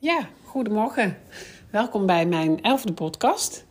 [0.00, 1.18] Ja, goedemorgen.
[1.70, 3.64] Welkom bij mijn elfde podcast.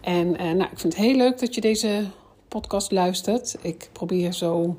[0.00, 2.04] En eh, nou, ik vind het heel leuk dat je deze
[2.48, 3.56] podcast luistert.
[3.60, 4.78] Ik probeer zo,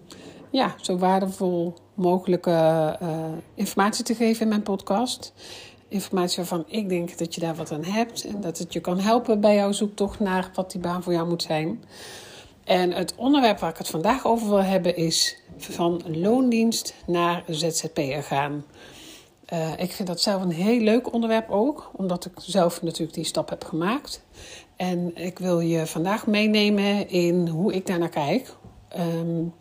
[0.49, 5.33] ja, zo waardevol mogelijke uh, informatie te geven in mijn podcast.
[5.88, 9.00] Informatie waarvan ik denk dat je daar wat aan hebt en dat het je kan
[9.00, 11.84] helpen bij jouw zoektocht naar wat die baan voor jou moet zijn.
[12.64, 18.23] En het onderwerp waar ik het vandaag over wil hebben is van loondienst naar ZZP'er
[18.23, 18.64] gaan.
[19.54, 23.23] Uh, ik vind dat zelf een heel leuk onderwerp ook, omdat ik zelf natuurlijk die
[23.23, 24.23] stap heb gemaakt.
[24.76, 28.55] En ik wil je vandaag meenemen in hoe ik daar naar kijk.
[28.99, 29.54] Um,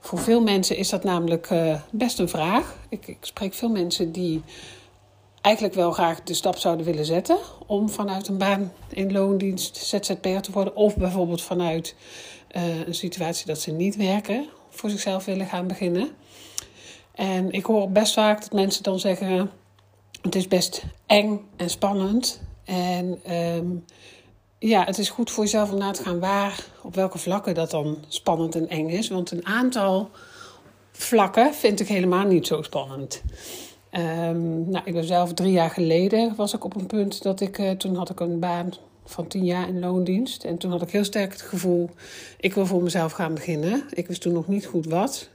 [0.00, 2.76] voor veel mensen is dat namelijk uh, best een vraag.
[2.88, 4.42] Ik, ik, spreek veel mensen die
[5.40, 10.42] eigenlijk wel graag de stap zouden willen zetten om vanuit een baan in loondienst ZZP'er
[10.42, 11.94] te worden, of bijvoorbeeld vanuit
[12.56, 16.10] uh, een situatie dat ze niet werken, voor zichzelf willen gaan beginnen.
[17.18, 19.50] En ik hoor best vaak dat mensen dan zeggen:
[20.22, 22.40] het is best eng en spannend.
[22.64, 23.84] En um,
[24.58, 27.70] ja, het is goed voor jezelf om na te gaan waar, op welke vlakken dat
[27.70, 29.08] dan spannend en eng is.
[29.08, 30.10] Want een aantal
[30.92, 33.22] vlakken vind ik helemaal niet zo spannend.
[33.92, 37.58] Um, nou, ik ben zelf drie jaar geleden was ik op een punt dat ik,
[37.58, 38.72] uh, toen had ik een baan
[39.04, 40.44] van tien jaar in loondienst.
[40.44, 41.90] En toen had ik heel sterk het gevoel,
[42.40, 43.84] ik wil voor mezelf gaan beginnen.
[43.90, 45.28] Ik wist toen nog niet goed wat.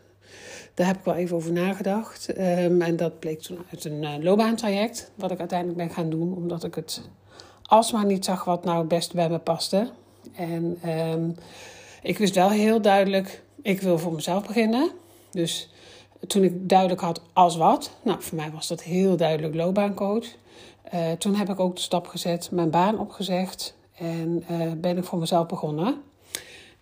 [0.73, 2.37] Daar heb ik wel even over nagedacht.
[2.37, 6.35] Um, en dat bleek toen uit een uh, loopbaantraject, wat ik uiteindelijk ben gaan doen,
[6.35, 7.01] omdat ik het
[7.63, 9.89] alsmaar niet zag wat nou het beste bij me paste.
[10.35, 11.35] En um,
[12.01, 14.91] ik wist wel heel duidelijk, ik wil voor mezelf beginnen.
[15.31, 15.69] Dus
[16.27, 20.25] toen ik duidelijk had als wat, nou voor mij was dat heel duidelijk loopbaancoach.
[20.93, 25.03] Uh, toen heb ik ook de stap gezet, mijn baan opgezegd en uh, ben ik
[25.03, 26.01] voor mezelf begonnen.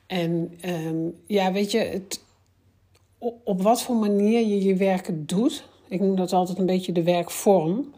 [0.07, 2.23] En um, ja, weet je, het,
[3.43, 5.63] op wat voor manier je je werk doet.
[5.87, 7.93] Ik noem dat altijd een beetje de werkvorm.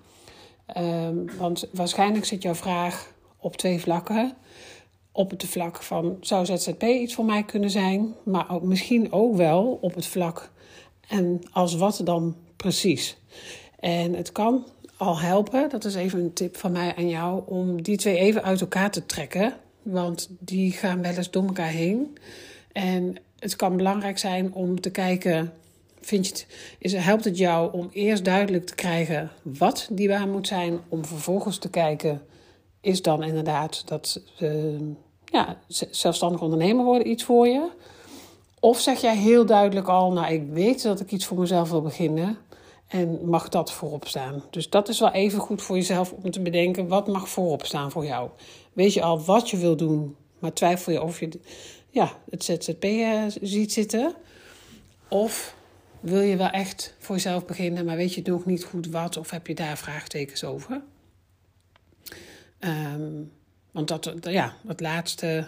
[0.77, 4.33] Um, want waarschijnlijk zit jouw vraag op twee vlakken.
[5.11, 9.36] Op het vlak van zou ZZP iets voor mij kunnen zijn, maar ook, misschien ook
[9.36, 10.52] wel op het vlak
[11.08, 13.17] en als wat dan precies.
[13.80, 14.65] En het kan
[14.98, 18.43] al helpen, dat is even een tip van mij aan jou, om die twee even
[18.43, 19.53] uit elkaar te trekken.
[19.81, 22.17] Want die gaan wel eens door elkaar heen.
[22.71, 25.54] En het kan belangrijk zijn om te kijken.
[26.02, 30.31] Vind je het, is, helpt het jou om eerst duidelijk te krijgen wat die baan
[30.31, 32.21] moet zijn, om vervolgens te kijken,
[32.81, 34.80] is dan inderdaad dat uh,
[35.26, 35.58] ja,
[35.92, 37.70] zelfstandig ondernemer worden iets voor je?
[38.59, 41.81] Of zeg jij heel duidelijk al, nou ik weet dat ik iets voor mezelf wil
[41.81, 42.37] beginnen
[42.87, 44.43] en mag dat voorop staan?
[44.49, 47.92] Dus dat is wel even goed voor jezelf om te bedenken, wat mag voorop staan
[47.92, 48.30] voor jou?
[48.73, 51.30] Weet je al wat je wil doen, maar twijfel je of je
[51.93, 54.15] ja, het ZZP uh, ziet zitten?
[55.08, 55.55] Of
[55.99, 59.17] wil je wel echt voor jezelf beginnen, maar weet je nog niet goed wat?
[59.17, 60.81] Of heb je daar vraagtekens over?
[62.59, 63.31] Um,
[63.71, 65.48] want dat, ja, dat laatste,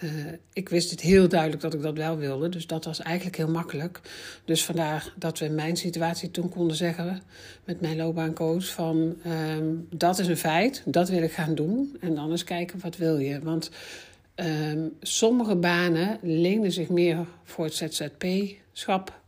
[0.00, 0.10] uh,
[0.52, 2.48] ik wist het heel duidelijk dat ik dat wel wilde.
[2.48, 4.00] Dus dat was eigenlijk heel makkelijk.
[4.44, 7.22] Dus vandaar dat we in mijn situatie toen konden zeggen
[7.64, 11.96] met mijn loopbaancoach van um, dat is een feit, dat wil ik gaan doen.
[12.00, 13.40] En dan eens kijken wat wil je.
[13.40, 13.70] Want
[14.36, 19.20] Um, sommige banen lenen zich meer voor het ZZP-schap.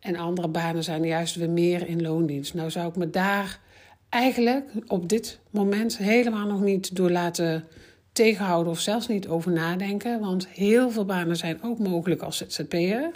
[0.00, 2.54] En andere banen zijn juist weer meer in loondienst.
[2.54, 3.60] Nou zou ik me daar
[4.08, 7.64] eigenlijk op dit moment helemaal nog niet door laten
[8.12, 10.20] tegenhouden of zelfs niet over nadenken.
[10.20, 13.10] Want heel veel banen zijn ook mogelijk als ZZP'er.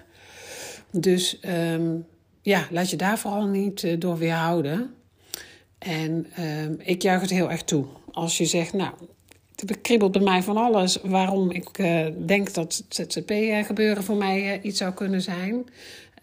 [0.90, 1.38] Dus
[1.72, 2.06] um,
[2.42, 4.94] ja, laat je daar vooral niet uh, door weerhouden.
[5.78, 7.84] En um, ik juich het heel erg toe.
[8.12, 8.92] Als je zegt, nou,
[9.56, 14.64] het kriebelt bij mij van alles waarom ik uh, denk dat ZZP-gebeuren voor mij uh,
[14.64, 15.66] iets zou kunnen zijn.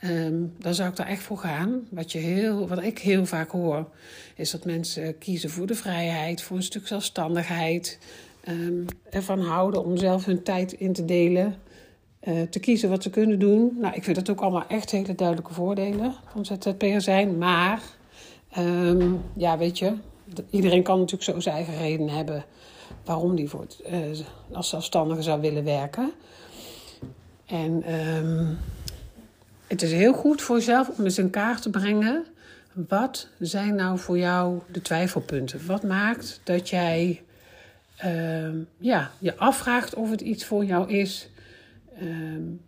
[0.04, 1.88] Um, dan zou ik daar echt voor gaan.
[1.90, 3.90] Wat, je heel, wat ik heel vaak hoor,
[4.36, 8.00] is dat mensen kiezen voor de vrijheid, voor een stuk zelfstandigheid.
[8.50, 11.56] Um, ervan houden om zelf hun tijd in te delen.
[12.50, 13.78] Te kiezen wat ze kunnen doen.
[13.82, 17.38] Nou, ik vind dat ook allemaal echt hele duidelijke voordelen van ZZP'er zijn.
[17.38, 17.82] Maar,
[18.58, 19.94] um, ja, weet je,
[20.50, 22.46] iedereen kan natuurlijk zo zijn eigen reden hebben
[23.06, 23.98] waarom die voor uh,
[24.52, 26.12] als zelfstandige zou willen werken.
[27.46, 28.58] En um,
[29.68, 32.26] het is heel goed voor jezelf om eens in kaart te brengen.
[32.74, 35.66] Wat zijn nou voor jou de twijfelpunten?
[35.66, 37.24] Wat maakt dat jij
[38.06, 41.30] uh, ja, je afvraagt of het iets voor jou is,
[42.02, 42.62] um,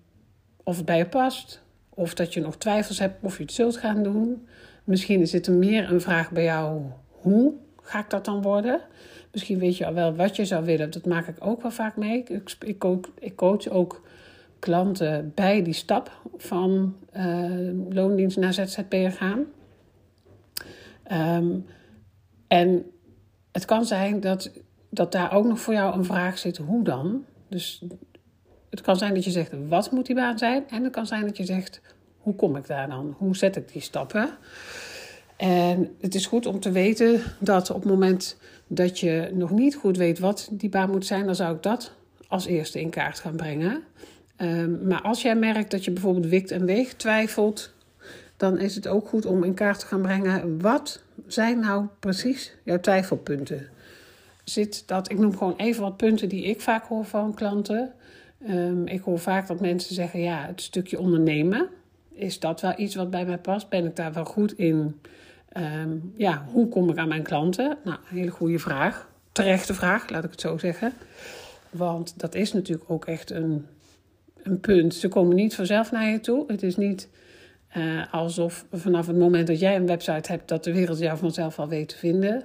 [0.63, 3.77] of het bij je past, of dat je nog twijfels hebt of je het zult
[3.77, 4.47] gaan doen.
[4.83, 8.81] Misschien is het er meer een vraag bij jou: hoe ga ik dat dan worden?
[9.35, 10.91] Misschien weet je al wel wat je zou willen.
[10.91, 12.23] Dat maak ik ook wel vaak mee.
[12.23, 14.07] Ik, ik, coach, ik coach ook
[14.59, 19.45] klanten bij die stap van uh, loondienst naar ZZP'er gaan.
[21.11, 21.65] Um,
[22.47, 22.91] En
[23.51, 24.51] het kan zijn dat,
[24.89, 27.25] dat daar ook nog voor jou een vraag zit, hoe dan?
[27.49, 27.83] Dus
[28.69, 30.69] het kan zijn dat je zegt, wat moet die baan zijn?
[30.69, 31.81] En het kan zijn dat je zegt,
[32.17, 33.15] hoe kom ik daar dan?
[33.17, 34.29] Hoe zet ik die stappen?
[35.37, 38.37] En het is goed om te weten dat op het moment
[38.67, 41.91] dat je nog niet goed weet wat die baan moet zijn, dan zou ik dat
[42.27, 43.83] als eerste in kaart gaan brengen.
[44.37, 47.73] Um, maar als jij merkt dat je bijvoorbeeld wikt en weegt twijfelt,
[48.37, 52.53] dan is het ook goed om in kaart te gaan brengen wat zijn nou precies
[52.63, 53.67] jouw twijfelpunten.
[54.43, 57.93] Zit dat, ik noem gewoon even wat punten die ik vaak hoor van klanten.
[58.49, 61.69] Um, ik hoor vaak dat mensen zeggen: ja, het stukje ondernemen.
[62.11, 63.69] Is dat wel iets wat bij mij past?
[63.69, 64.99] Ben ik daar wel goed in?
[65.57, 67.77] Um, ja, hoe kom ik aan mijn klanten?
[67.83, 69.09] Nou, een hele goede vraag.
[69.31, 70.93] Terechte vraag, laat ik het zo zeggen.
[71.69, 73.65] Want dat is natuurlijk ook echt een,
[74.43, 74.95] een punt.
[74.95, 76.43] Ze komen niet vanzelf naar je toe.
[76.47, 77.09] Het is niet
[77.77, 81.59] uh, alsof vanaf het moment dat jij een website hebt, dat de wereld jou vanzelf
[81.59, 82.43] al weet te vinden.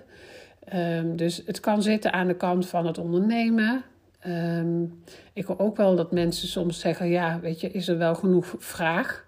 [0.75, 3.83] Um, dus het kan zitten aan de kant van het ondernemen.
[4.27, 5.03] Um,
[5.33, 8.55] ik hoor ook wel dat mensen soms zeggen: ja, weet je, is er wel genoeg
[8.59, 9.27] vraag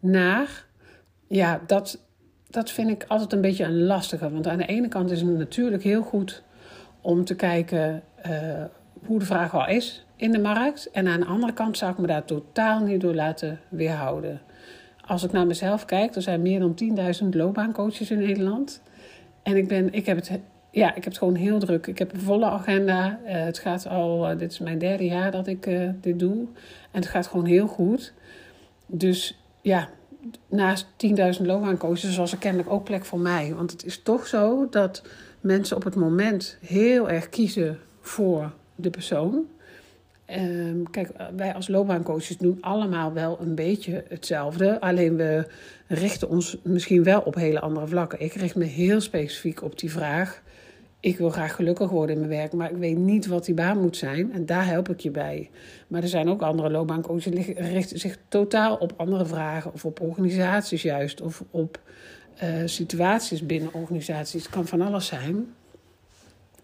[0.00, 0.64] naar?
[1.26, 2.00] Ja, dat,
[2.52, 4.30] dat vind ik altijd een beetje een lastige.
[4.30, 6.42] Want aan de ene kant is het natuurlijk heel goed
[7.00, 8.64] om te kijken uh,
[9.06, 10.90] hoe de vraag al is in de markt.
[10.90, 14.40] En aan de andere kant zou ik me daar totaal niet door laten weerhouden.
[15.06, 16.74] Als ik naar mezelf kijk, er zijn meer dan
[17.22, 18.82] 10.000 loopbaancoaches in Nederland.
[19.42, 20.38] En ik, ben, ik, heb het,
[20.70, 21.86] ja, ik heb het gewoon heel druk.
[21.86, 23.18] Ik heb een volle agenda.
[23.24, 25.70] Uh, het gaat al, uh, dit is mijn derde jaar dat ik
[26.00, 26.36] dit doe.
[26.90, 28.12] En het gaat gewoon heel goed.
[28.86, 29.88] Dus ja,
[30.48, 30.86] naast
[31.38, 33.54] 10.000 loopbaancoaches was er kennelijk ook plek voor mij.
[33.54, 35.02] Want het is toch zo dat
[35.40, 39.44] mensen op het moment heel erg kiezen voor de persoon.
[40.36, 44.80] Um, kijk, wij als loopbaancoaches doen allemaal wel een beetje hetzelfde.
[44.80, 45.46] Alleen we
[45.86, 48.20] richten ons misschien wel op hele andere vlakken.
[48.20, 50.41] Ik richt me heel specifiek op die vraag.
[51.02, 53.80] Ik wil graag gelukkig worden in mijn werk, maar ik weet niet wat die baan
[53.80, 54.32] moet zijn.
[54.32, 55.50] En daar help ik je bij.
[55.86, 59.72] Maar er zijn ook andere loopbaancoaches die richten zich totaal op andere vragen.
[59.72, 61.20] Of op organisaties juist.
[61.20, 61.80] Of op
[62.42, 64.42] uh, situaties binnen organisaties.
[64.42, 65.54] Het kan van alles zijn.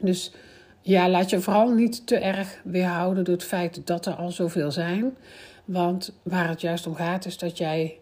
[0.00, 0.32] Dus
[0.80, 4.70] ja, laat je vooral niet te erg weerhouden door het feit dat er al zoveel
[4.70, 5.16] zijn.
[5.64, 7.98] Want waar het juist om gaat, is dat jij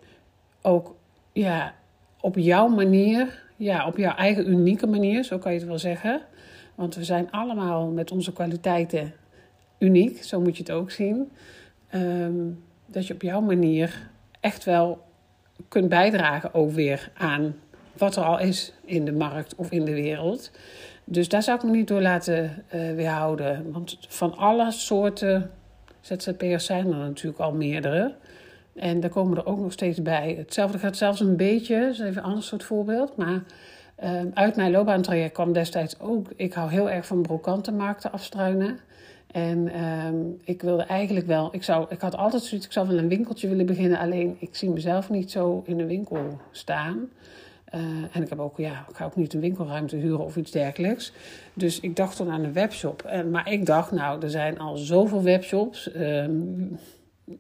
[0.62, 0.94] ook
[1.32, 1.74] ja,
[2.20, 6.20] op jouw manier, ja, op jouw eigen unieke manier, zo kan je het wel zeggen.
[6.74, 9.12] Want we zijn allemaal met onze kwaliteiten
[9.78, 11.30] uniek, zo moet je het ook zien.
[11.94, 14.08] Um, dat je op jouw manier
[14.40, 15.04] echt wel
[15.68, 17.54] kunt bijdragen ook weer aan
[17.92, 20.50] wat er al is in de markt of in de wereld.
[21.04, 23.72] Dus daar zou ik me niet door laten uh, weerhouden.
[23.72, 25.50] Want van alle soorten
[26.00, 28.14] ZZP'ers zijn er natuurlijk al meerdere.
[28.76, 30.34] En daar komen er ook nog steeds bij.
[30.38, 33.17] Hetzelfde gaat zelfs een beetje, dat is even een ander soort voorbeeld.
[33.17, 33.43] Maar
[34.05, 36.28] uh, uit mijn loopbaantraject kwam destijds ook...
[36.37, 38.78] Ik hou heel erg van brokantenmarkten afstruinen.
[39.32, 41.49] En uh, ik wilde eigenlijk wel...
[41.52, 43.99] Ik, zou, ik had altijd zoiets, ik zou wel een winkeltje willen beginnen.
[43.99, 47.08] Alleen ik zie mezelf niet zo in een winkel staan...
[47.75, 47.81] Uh,
[48.12, 51.12] en ik heb ook, ja, ik ga ook niet een winkelruimte huren of iets dergelijks.
[51.55, 53.02] Dus ik dacht toen aan een webshop.
[53.02, 55.94] En, maar ik dacht, nou, er zijn al zoveel webshops.
[55.94, 56.25] Uh,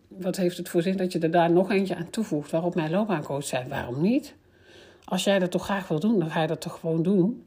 [0.08, 2.50] wat heeft het voor zin dat je er daar nog eentje aan toevoegt?
[2.50, 4.34] Waarop mijn loopbaancoach zei, waarom niet?
[5.04, 7.46] Als jij dat toch graag wil doen, dan ga je dat toch gewoon doen.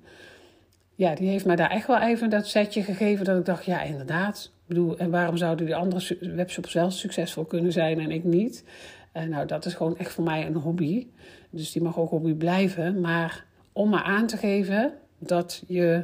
[0.95, 3.81] Ja, die heeft mij daar echt wel even dat setje gegeven dat ik dacht, ja,
[3.81, 4.51] inderdaad.
[4.53, 8.63] Ik bedoel, en waarom zouden die andere webshops wel succesvol kunnen zijn en ik niet?
[9.13, 11.07] Uh, nou, dat is gewoon echt voor mij een hobby.
[11.49, 13.01] Dus die mag ook hobby blijven.
[13.01, 16.03] Maar om maar aan te geven dat je,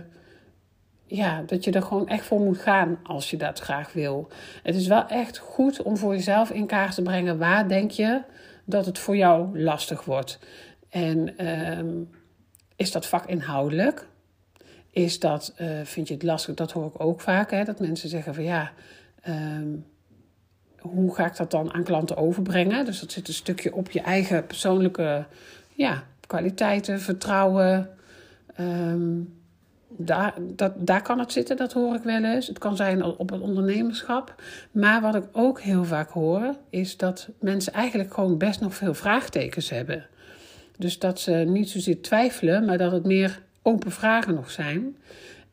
[1.05, 4.27] ja, dat je er gewoon echt voor moet gaan als je dat graag wil.
[4.63, 8.21] Het is wel echt goed om voor jezelf in kaart te brengen waar denk je
[8.65, 10.39] dat het voor jou lastig wordt.
[10.89, 11.47] En
[11.77, 12.09] um,
[12.75, 14.07] is dat vakinhoudelijk?
[14.89, 16.55] Is dat, uh, vind je het lastig?
[16.55, 18.71] Dat hoor ik ook vaak, hè, dat mensen zeggen van ja.
[19.27, 19.85] Um,
[20.79, 22.85] hoe ga ik dat dan aan klanten overbrengen?
[22.85, 25.25] Dus dat zit een stukje op je eigen persoonlijke
[25.73, 27.89] ja, kwaliteiten, vertrouwen.
[28.59, 29.34] Um,
[29.97, 32.47] daar, dat, daar kan het zitten, dat hoor ik wel eens.
[32.47, 34.35] Het kan zijn op het ondernemerschap.
[34.71, 38.93] Maar wat ik ook heel vaak hoor, is dat mensen eigenlijk gewoon best nog veel
[38.93, 40.05] vraagtekens hebben.
[40.77, 44.97] Dus dat ze niet zozeer twijfelen, maar dat het meer open vragen nog zijn.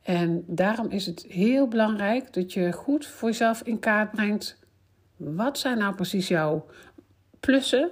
[0.03, 4.61] En daarom is het heel belangrijk dat je goed voor jezelf in kaart brengt
[5.25, 6.67] wat zijn nou precies jouw
[7.41, 7.91] plussen?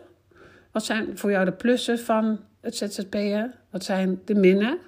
[0.73, 3.55] Wat zijn voor jou de plussen van het ZZP'en?
[3.71, 4.79] Wat zijn de minnen?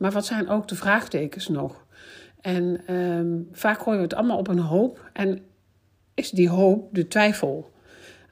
[0.00, 1.84] Maar wat zijn ook de vraagtekens nog?
[2.40, 5.10] En um, vaak gooien we het allemaal op een hoop.
[5.12, 5.40] En
[6.14, 7.70] is die hoop de twijfel?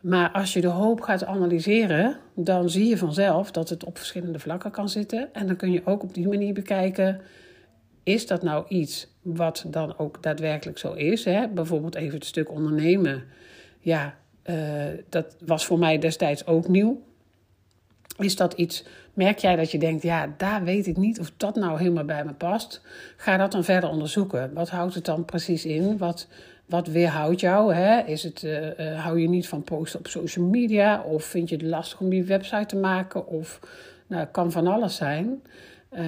[0.00, 4.38] Maar als je de hoop gaat analyseren, dan zie je vanzelf dat het op verschillende
[4.38, 5.34] vlakken kan zitten.
[5.34, 7.20] En dan kun je ook op die manier bekijken:
[8.02, 11.24] is dat nou iets wat dan ook daadwerkelijk zo is?
[11.24, 11.48] Hè?
[11.48, 13.24] Bijvoorbeeld even het stuk ondernemen.
[13.80, 14.56] Ja, uh,
[15.08, 17.02] dat was voor mij destijds ook nieuw.
[18.16, 18.84] Is dat iets,
[19.14, 22.24] merk jij dat je denkt, ja, daar weet ik niet of dat nou helemaal bij
[22.24, 22.80] me past?
[23.16, 24.52] Ga dat dan verder onderzoeken.
[24.54, 25.98] Wat houdt het dan precies in?
[25.98, 26.28] Wat,
[26.66, 27.74] wat weerhoudt jou?
[27.74, 28.00] Hè?
[28.00, 31.02] Is het, uh, uh, hou je niet van posten op social media?
[31.02, 33.26] Of vind je het lastig om die website te maken?
[33.26, 33.60] Of
[34.06, 35.42] nou, het kan van alles zijn.
[35.92, 36.00] Uh,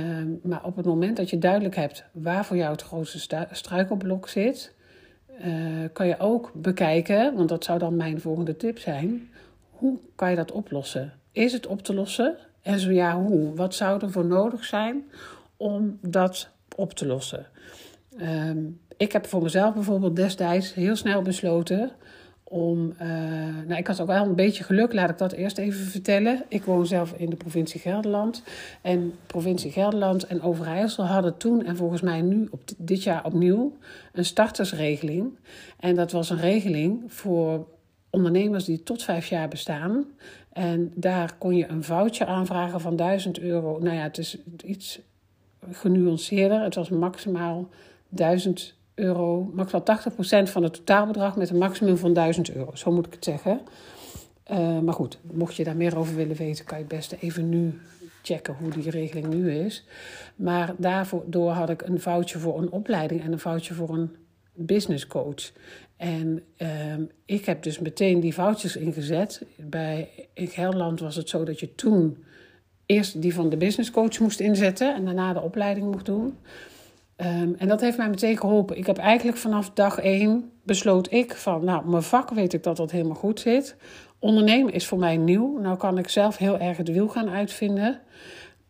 [0.43, 4.75] maar op het moment dat je duidelijk hebt waar voor jou het grootste struikelblok zit,
[5.93, 9.31] kan je ook bekijken, want dat zou dan mijn volgende tip zijn:
[9.71, 11.20] hoe kan je dat oplossen?
[11.33, 12.37] Is het op te lossen?
[12.63, 13.55] En zo ja, hoe?
[13.55, 15.05] Wat zou er voor nodig zijn
[15.57, 17.47] om dat op te lossen?
[18.21, 21.91] Um, ik heb voor mezelf bijvoorbeeld destijds heel snel besloten
[22.45, 22.93] om.
[22.93, 23.09] Uh,
[23.67, 26.45] nou, ik had ook wel een beetje geluk, laat ik dat eerst even vertellen.
[26.49, 28.43] Ik woon zelf in de provincie Gelderland.
[28.83, 33.77] En provincie Gelderland en Overijssel hadden toen en volgens mij nu op dit jaar opnieuw
[34.13, 35.39] een startersregeling.
[35.79, 37.67] En dat was een regeling voor
[38.11, 40.05] ondernemers die tot vijf jaar bestaan.
[40.53, 43.79] En daar kon je een voucher aanvragen van 1000 euro.
[43.79, 45.01] Nou ja, het is iets
[45.71, 46.63] genuanceerder.
[46.63, 47.69] Het was maximaal
[48.09, 49.85] 1000 euro, maximaal
[50.49, 52.75] 80% van het totaalbedrag met een maximum van 1000 euro.
[52.75, 53.61] Zo moet ik het zeggen.
[54.51, 57.49] Uh, maar goed, mocht je daar meer over willen weten, kan je het beste even
[57.49, 57.81] nu
[58.23, 59.85] checken hoe die regeling nu is.
[60.37, 64.17] Maar daardoor had ik een voucher voor een opleiding en een voucher voor een
[64.53, 65.53] business coach.
[66.01, 66.69] En uh,
[67.25, 69.43] ik heb dus meteen die vouchers ingezet.
[69.57, 72.25] Bij, in was het zo dat je toen
[72.87, 76.39] eerst die van de business coach moest inzetten en daarna de opleiding mocht doen.
[77.17, 78.77] Um, en dat heeft mij meteen geholpen.
[78.77, 82.77] Ik heb eigenlijk vanaf dag één besloot ik van, nou, mijn vak weet ik dat
[82.77, 83.77] dat helemaal goed zit.
[84.19, 85.59] Ondernemen is voor mij nieuw.
[85.59, 88.01] Nou kan ik zelf heel erg het wiel gaan uitvinden.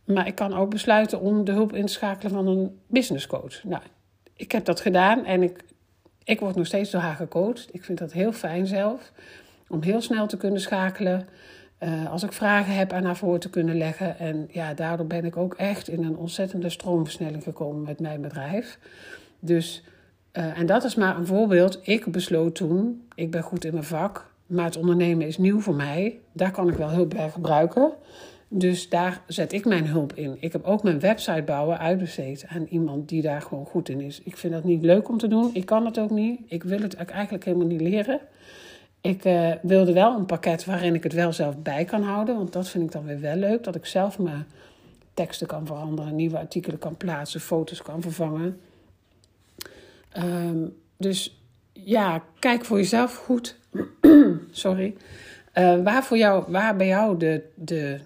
[0.05, 3.65] Maar ik kan ook besluiten om de hulp in te schakelen van een business coach.
[3.65, 3.83] Nou,
[4.37, 5.65] ik heb dat gedaan en ik,
[6.31, 7.69] ik word nog steeds door haar gecoacht.
[7.73, 9.13] Ik vind dat heel fijn zelf.
[9.69, 11.29] Om heel snel te kunnen schakelen.
[11.81, 14.19] Uh, als ik vragen heb aan haar voor te kunnen leggen.
[14.19, 18.79] En ja, daardoor ben ik ook echt in een ontzettende stroomversnelling gekomen met mijn bedrijf.
[19.39, 19.83] Dus,
[20.33, 21.79] uh, en dat is maar een voorbeeld.
[21.83, 25.75] Ik besloot toen, ik ben goed in mijn vak, maar het ondernemen is nieuw voor
[25.75, 26.19] mij.
[26.33, 27.93] Daar kan ik wel hulp bij gebruiken.
[28.53, 30.37] Dus daar zet ik mijn hulp in.
[30.41, 34.21] Ik heb ook mijn website bouwen uitbesteed aan iemand die daar gewoon goed in is.
[34.25, 35.51] Ik vind dat niet leuk om te doen.
[35.53, 36.41] Ik kan het ook niet.
[36.47, 38.21] Ik wil het eigenlijk helemaal niet leren.
[39.01, 42.37] Ik uh, wilde wel een pakket waarin ik het wel zelf bij kan houden.
[42.37, 43.65] Want dat vind ik dan weer wel leuk.
[43.65, 44.47] Dat ik zelf mijn
[45.15, 48.61] teksten kan veranderen, nieuwe artikelen kan plaatsen, foto's kan vervangen.
[50.19, 51.43] Um, dus
[51.73, 53.57] ja, kijk voor jezelf goed.
[54.51, 54.95] Sorry.
[55.55, 58.01] Uh, waar, voor jou, waar bij jou de, de,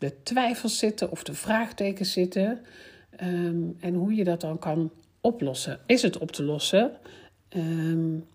[0.00, 2.60] de twijfels zitten of de vraagtekens zitten.
[3.22, 4.90] Um, en hoe je dat dan kan
[5.20, 5.78] oplossen.
[5.86, 6.92] Is het op te lossen?
[7.56, 8.26] Um,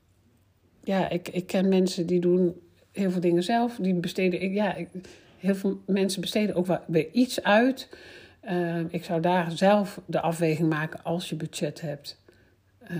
[0.83, 3.75] ja, ik, ik ken mensen die doen heel veel dingen zelf.
[3.75, 4.87] Die besteden, ja, ik,
[5.39, 7.89] heel veel mensen besteden ook wel weer iets uit.
[8.49, 12.21] Uh, ik zou daar zelf de afweging maken als je budget hebt.
[12.91, 12.97] Uh,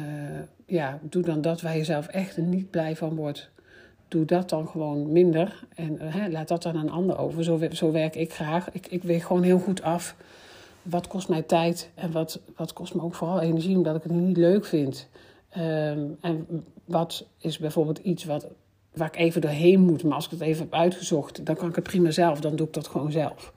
[0.66, 3.50] ja, doe dan dat waar je zelf echt niet blij van wordt.
[4.08, 7.44] Doe dat dan gewoon minder en uh, laat dat dan aan een ander over.
[7.44, 8.72] Zo, zo werk ik graag.
[8.72, 10.16] Ik, ik weeg gewoon heel goed af.
[10.82, 14.12] Wat kost mij tijd en wat, wat kost me ook vooral energie, omdat ik het
[14.12, 15.08] niet leuk vind.
[15.58, 16.48] Um, en
[16.86, 18.48] wat is bijvoorbeeld iets wat,
[18.94, 20.04] waar ik even doorheen moet.
[20.04, 22.40] Maar als ik het even heb uitgezocht, dan kan ik het prima zelf.
[22.40, 23.54] Dan doe ik dat gewoon zelf.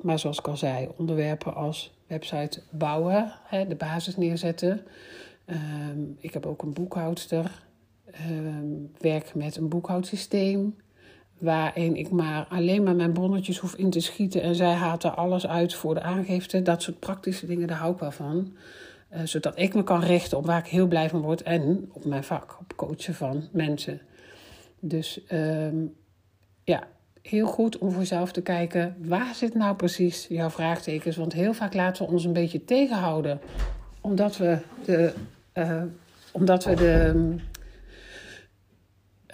[0.00, 4.86] Maar zoals ik al zei, onderwerpen als website bouwen, hè, de basis neerzetten.
[5.46, 7.64] Um, ik heb ook een boekhoudster.
[8.30, 10.76] Um, werk met een boekhoudsysteem.
[11.38, 14.42] Waarin ik maar alleen maar mijn bonnetjes hoef in te schieten.
[14.42, 16.62] En zij haalt er alles uit voor de aangifte.
[16.62, 18.52] Dat soort praktische dingen, daar hou ik wel van.
[19.14, 22.04] Uh, zodat ik me kan richten op waar ik heel blij van word en op
[22.04, 24.00] mijn vak, op coachen van mensen.
[24.80, 25.94] Dus um,
[26.64, 26.82] ja,
[27.22, 31.16] heel goed om voor jezelf te kijken waar zit nou precies jouw vraagtekens.
[31.16, 33.40] Want heel vaak laten we ons een beetje tegenhouden
[34.00, 35.12] omdat we de,
[35.54, 35.82] uh,
[36.32, 37.34] omdat we de,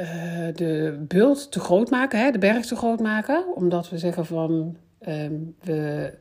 [0.01, 0.07] uh,
[0.55, 3.55] de bult te groot maken, hè, de berg te groot maken.
[3.55, 4.77] Omdat we zeggen van
[5.09, 6.13] um, we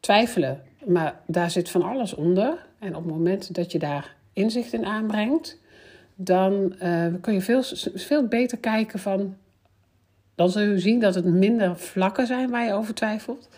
[0.00, 2.66] twijfelen, maar daar zit van alles onder.
[2.78, 5.58] En op het moment dat je daar inzicht in aanbrengt,
[6.14, 7.62] dan uh, kun je veel,
[7.94, 9.36] veel beter kijken van.
[10.34, 13.48] Dan zul je zien dat het minder vlakken zijn waar je over twijfelt.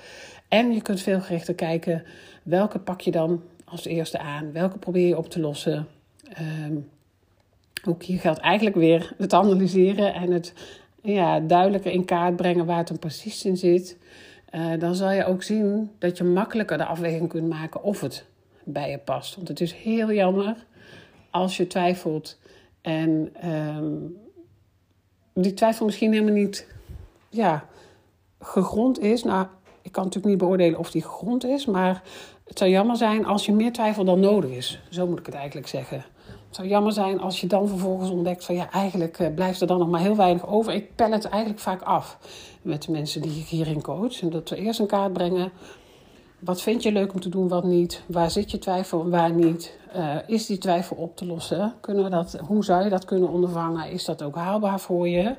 [0.49, 2.05] En je kunt veel gerichter kijken
[2.43, 5.87] welke pak je dan als eerste aan, welke probeer je op te lossen.
[6.65, 6.89] Um,
[7.89, 10.53] ook hier geldt eigenlijk weer het analyseren en het
[11.03, 13.99] ja, duidelijker in kaart brengen waar het dan precies in zit,
[14.55, 18.25] uh, dan zal je ook zien dat je makkelijker de afweging kunt maken of het
[18.65, 19.37] bij je past.
[19.37, 20.57] Want het is heel jammer
[21.31, 22.39] als je twijfelt
[22.81, 24.17] en um,
[25.35, 26.67] die twijfel misschien helemaal niet
[27.29, 27.65] ja,
[28.41, 29.25] gegrond is.
[29.25, 29.47] Nou,
[29.83, 32.03] ik kan natuurlijk niet beoordelen of die gegrond is, maar
[32.45, 34.83] het zou jammer zijn als je meer twijfel dan nodig is.
[34.91, 36.05] Zo moet ik het eigenlijk zeggen.
[36.55, 39.67] Het zou jammer zijn als je dan vervolgens ontdekt van ja, eigenlijk eh, blijft er
[39.67, 40.73] dan nog maar heel weinig over.
[40.73, 42.19] Ik pel het eigenlijk vaak af
[42.63, 44.21] met de mensen die ik hierin coach.
[44.21, 45.53] En dat we eerst een kaart brengen.
[46.39, 48.03] Wat vind je leuk om te doen, wat niet?
[48.07, 49.79] Waar zit je twijfel, waar niet?
[49.97, 51.75] Uh, is die twijfel op te lossen?
[51.81, 53.91] Kunnen we dat, hoe zou je dat kunnen ondervangen?
[53.91, 55.35] Is dat ook haalbaar voor je?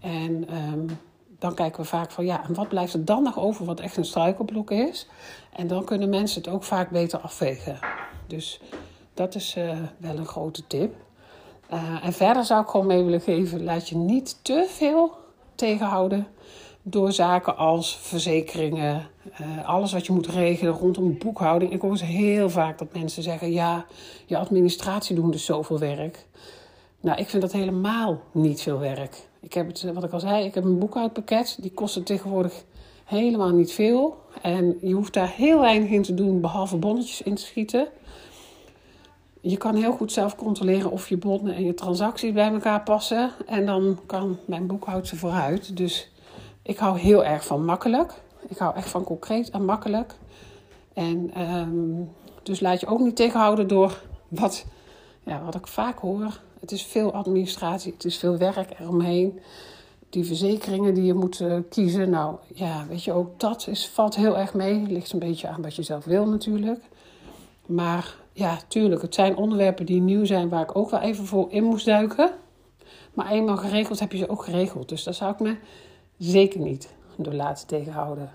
[0.00, 0.98] En um,
[1.38, 3.96] dan kijken we vaak van ja, en wat blijft er dan nog over wat echt
[3.96, 5.08] een struikelblok is?
[5.52, 7.78] En dan kunnen mensen het ook vaak beter afwegen.
[8.26, 8.60] Dus
[9.18, 10.94] dat is uh, wel een grote tip.
[11.72, 15.16] Uh, en verder zou ik gewoon mee willen geven: laat je niet te veel
[15.54, 16.26] tegenhouden
[16.82, 19.06] door zaken als verzekeringen,
[19.40, 21.72] uh, alles wat je moet regelen rondom boekhouding.
[21.72, 23.86] Ik hoor eens heel vaak dat mensen zeggen: ja,
[24.26, 26.26] je administratie doen dus zoveel werk.
[27.00, 29.28] Nou, ik vind dat helemaal niet veel werk.
[29.40, 31.58] Ik heb het, wat ik al zei, ik heb een boekhoudpakket.
[31.60, 32.64] Die kost tegenwoordig
[33.04, 34.16] helemaal niet veel.
[34.42, 37.88] En je hoeft daar heel weinig in te doen, behalve bonnetjes in te schieten.
[39.40, 43.30] Je kan heel goed zelf controleren of je bonnen en je transacties bij elkaar passen.
[43.46, 45.76] En dan kan mijn boekhoudster vooruit.
[45.76, 46.10] Dus
[46.62, 48.14] ik hou heel erg van makkelijk.
[48.48, 50.14] Ik hou echt van concreet en makkelijk.
[50.92, 52.10] En um,
[52.42, 54.64] dus laat je ook niet tegenhouden door wat,
[55.22, 56.40] ja, wat ik vaak hoor.
[56.60, 59.40] Het is veel administratie, het is veel werk eromheen.
[60.10, 62.10] Die verzekeringen die je moet uh, kiezen.
[62.10, 64.86] Nou ja, weet je, ook dat is, valt heel erg mee.
[64.86, 66.80] Ligt een beetje aan wat je zelf wil natuurlijk.
[67.66, 71.46] Maar ja, tuurlijk, het zijn onderwerpen die nieuw zijn waar ik ook wel even voor
[71.50, 72.30] in moest duiken.
[73.14, 74.88] Maar eenmaal geregeld heb je ze ook geregeld.
[74.88, 75.56] Dus daar zou ik me
[76.18, 78.32] zeker niet door laten tegenhouden.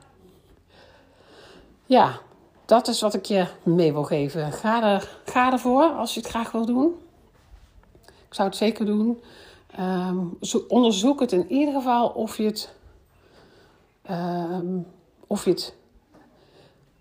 [1.85, 2.19] Ja,
[2.65, 4.51] dat is wat ik je mee wil geven.
[4.51, 6.95] Ga, er, ervoor als je het graag wil doen.
[8.05, 9.21] Ik zou het zeker doen.
[9.79, 12.73] Um, onderzoek het in ieder geval of je het,
[14.09, 14.87] um,
[15.27, 15.75] of je het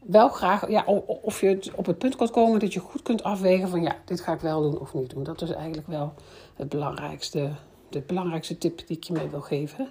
[0.03, 0.85] wel graag, ja,
[1.23, 4.21] of je op het punt kunt komen dat je goed kunt afwegen van ja, dit
[4.21, 5.23] ga ik wel doen of niet doen.
[5.23, 6.13] Dat is eigenlijk wel
[6.55, 7.51] het belangrijkste,
[7.89, 9.89] de belangrijkste tip die ik je mee wil geven.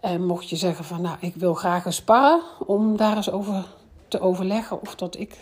[0.00, 3.64] En mocht je zeggen van nou, ik wil graag een sparren om daar eens over
[4.08, 5.38] te overleggen of dat ik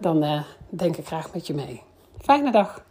[0.00, 1.82] Dan uh, denk ik graag met je mee.
[2.18, 2.84] Fijne dag!